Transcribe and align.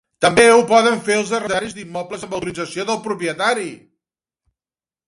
També 0.25 0.43
ho 0.53 0.63
poden 0.71 0.95
fer 1.09 1.17
els 1.23 1.33
arrendataris 1.39 1.75
d’immobles 1.81 2.27
amb 2.29 2.35
autorització 2.39 2.87
del 2.89 3.01
propietari. 3.07 3.71